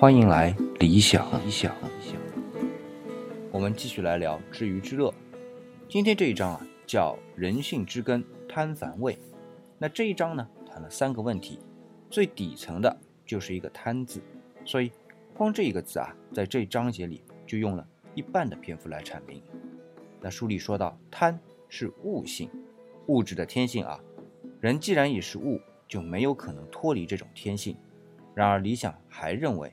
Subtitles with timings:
[0.00, 1.76] 欢迎来理想理想。
[3.52, 5.12] 我们继续来聊知鱼之乐。
[5.90, 9.18] 今天这一章啊，叫人性之根贪凡味。
[9.76, 11.58] 那这一章呢，谈了三个问题，
[12.08, 14.22] 最底层的就是一个贪字，
[14.64, 14.90] 所以
[15.34, 19.42] 光这一个字啊，在这一章节里就用了一半的篇幅来阐明。
[20.18, 22.48] 那书里说到，贪是物性，
[23.08, 24.00] 物质的天性啊。
[24.62, 27.76] 人既然已是物，就没有可能脱离这种天性。
[28.34, 29.70] 然而理想还认为。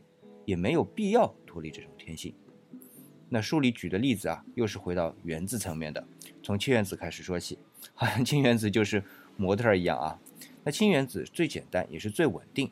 [0.48, 2.34] 也没有必要脱离这种天性。
[3.28, 6.08] 那书里举的例子啊，又是回到原子层面的，
[6.42, 7.60] 从氢原子开始说起，
[7.94, 9.04] 好像氢原子就是
[9.36, 10.18] 模特一样啊。
[10.64, 12.72] 那氢原子最简单也是最稳定，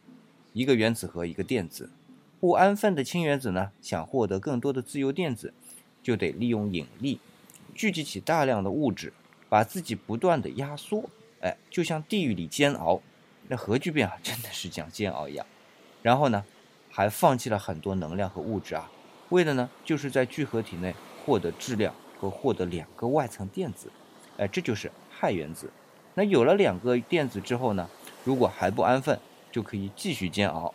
[0.54, 1.90] 一个原子核一个电子，
[2.40, 5.54] 不安分的氢原子呢，想获得更多的自由电子，
[6.02, 7.20] 就得利用引力
[7.74, 9.12] 聚集起大量的物质，
[9.50, 11.10] 把自己不断的压缩，
[11.42, 13.02] 哎，就像地狱里煎熬。
[13.50, 15.46] 那核聚变啊，真的是像煎熬一样。
[16.02, 16.46] 然后呢？
[16.96, 18.90] 还放弃了很多能量和物质啊，
[19.28, 23.92] 为的呢，就是在聚合体内获得质量和获得两个外层电子，
[24.38, 25.70] 哎，这就是氦原子。
[26.14, 27.90] 那有了两个电子之后呢，
[28.24, 29.20] 如果还不安分，
[29.52, 30.74] 就可以继续煎熬。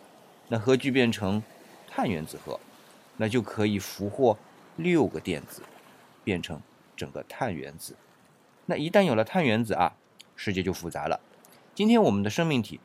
[0.49, 1.41] 那核聚变成
[1.89, 2.59] 碳原子核，
[3.17, 4.37] 那就可以俘获
[4.75, 5.63] 六个电子，
[6.23, 6.61] 变成
[6.95, 7.95] 整个碳原子。
[8.67, 9.95] 那一旦有了碳原子啊，
[10.35, 11.19] 世界就复杂了。
[11.73, 12.79] 今天我们的生命体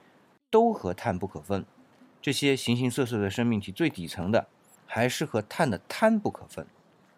[0.49, 1.67] 都和碳不可分。
[2.21, 4.47] 这些形形色色的生命体最底层的，
[4.87, 6.67] 还是和碳的碳不可分。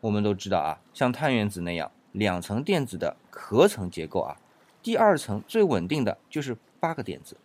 [0.01, 4.37] 我们都知道啊，像碳原子那样两层电子的壳层结构啊，
[4.83, 7.37] 第二层最稳定的就是八个电子。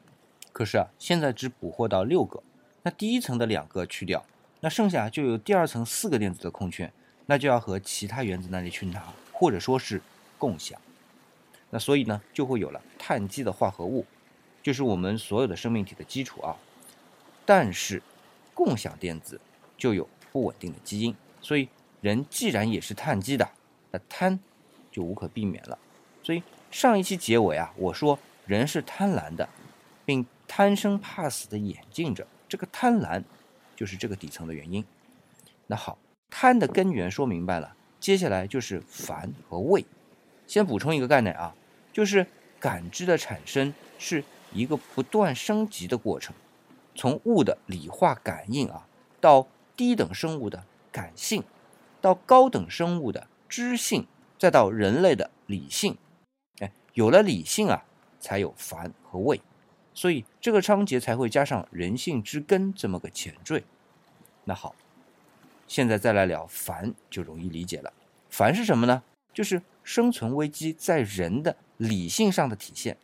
[0.52, 2.44] 可是啊，现在只捕获到六个，
[2.84, 4.23] 那第一层的两个去掉，
[4.60, 6.92] 那剩下就有第二层四个电子的空缺，
[7.26, 9.02] 那就要和其他原子那里去拿，
[9.32, 10.02] 或者说是
[10.38, 10.80] 共享。
[11.72, 14.06] 那所以呢，就会有了碳基的化合物，
[14.62, 16.56] 就是我们所有的生命体的基础啊。
[17.45, 18.02] 但是，
[18.54, 19.39] 共享电子
[19.77, 21.67] 就有不稳定的基因，所以
[22.02, 23.49] 人既然也是碳基的，
[23.92, 24.39] 那贪
[24.92, 25.77] 就无可避免了。
[26.21, 29.48] 所以上一期结尾啊，我说人是贪婪的，
[30.05, 33.23] 并贪生怕死的演进着，这个贪婪
[33.76, 34.83] 就是这个底层的原因。
[35.67, 35.98] 那好，
[36.30, 39.86] 贪的根源说明白了，接下来就是烦和畏。
[40.48, 41.55] 先补充一个概念啊，
[41.92, 42.26] 就是
[42.59, 46.36] 感知的产生是一个不断升级的过程。
[46.95, 48.87] 从物的理化感应啊，
[49.20, 51.43] 到低等生物的感性，
[51.99, 54.05] 到高等生物的知性，
[54.37, 55.98] 再到人类的理性，
[56.59, 57.83] 哎，有了理性啊，
[58.20, 59.42] 才有烦和畏，
[59.93, 63.64] 所以这个章节才会加上人性之根这么个前缀。
[64.43, 64.76] 那好，
[65.67, 67.92] 现在再来聊烦，就容易理解了。
[68.30, 69.02] 烦是什么呢？
[69.33, 72.98] 就是生存危机在人的理性上的体现。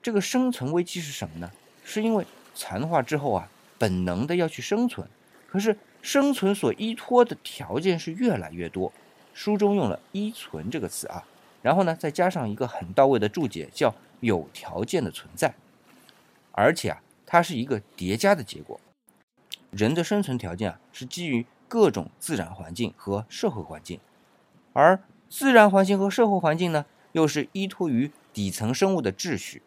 [0.00, 1.52] 这个生存危机是什么呢？
[1.84, 2.26] 是因为。
[2.56, 5.06] 残化之后啊，本能的要去生存，
[5.46, 8.90] 可是生存所依托的条件是越来越多。
[9.34, 11.22] 书中用了“依存”这个词啊，
[11.60, 15.54] 然后呢，再加上一个很到位的注解，叫“有条件的存在”，
[16.52, 18.80] 而且啊，它是一个叠加的结果。
[19.70, 24.00] 人的生存条件啊，是基于各种自然环境和社会环境，
[24.72, 29.60] 而自然环境和社会环境呢，又是依托于底层生物的秩序。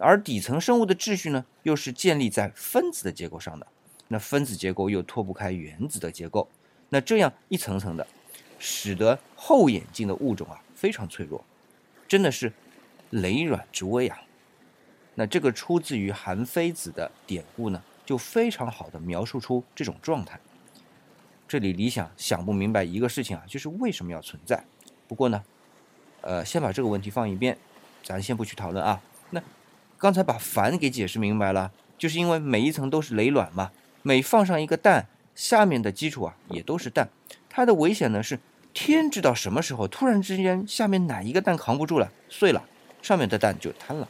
[0.00, 3.66] 而底层生物的秩序呢，又是建立在分子的结构上的。
[4.08, 6.48] 那分子结构又脱不开原子的结构。
[6.88, 8.06] 那这样一层层的，
[8.58, 11.44] 使得后演进的物种啊非常脆弱，
[12.08, 12.52] 真的是
[13.10, 14.18] 雷软之危啊。
[15.14, 20.40] 那这个出自于韩非子的典故呢，就非常好的描述出这种状态。
[21.46, 24.64] 这里理想想不明白一个事情啊，就是为什么要存在。
[25.06, 25.44] 不过呢，
[26.22, 27.58] 呃，先把这个问题放一边，
[28.02, 29.00] 咱先不去讨论啊。
[30.00, 37.10] 刚才把烦给解释明白了，就是因为每一层都是雷卵嘛，每放上一个蛋，下面的基础啊也都是蛋。
[37.50, 38.40] 它的危险呢是
[38.72, 42.64] 天知道什么时候突然之间下面哪一个蛋扛不住了，碎了，
[43.02, 44.08] 上面的蛋就瘫了。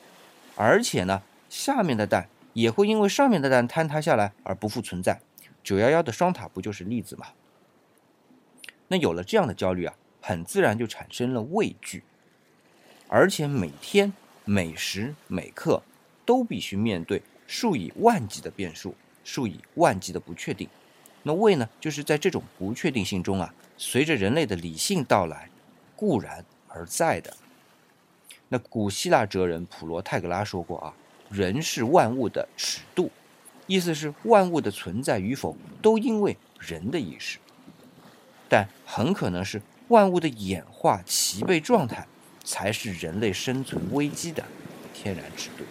[0.55, 5.20] 而且呢，下面的蛋也会因为上面的蛋坍塌下来而不复存在。
[5.64, 7.26] 九幺幺的双塔不就是例子吗？
[8.87, 12.05] 那有了这样的焦虑啊，很自然就产生了畏惧，
[13.09, 14.12] 而且每天。
[14.47, 15.81] 每时每刻
[16.31, 18.94] 都必须面对数以万计的变数，
[19.25, 20.69] 数以万计的不确定。
[21.25, 25.50] 那为呢，就是在这种不确定性中啊，随着人类的理性到来，
[25.97, 27.37] 固然而在的。
[28.49, 30.94] 那古希腊哲人普罗泰戈拉说过啊，
[31.29, 33.11] 人是万物的尺度，
[33.67, 37.41] 意思是万物的存在与否都因为人的意识，
[38.49, 42.06] 但很可能是万物的演化齐备状态。
[42.43, 44.43] 才是人类生存危机的
[44.94, 45.65] 天然尺度。